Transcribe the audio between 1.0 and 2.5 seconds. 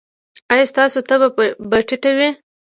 تبه به ټیټه وي؟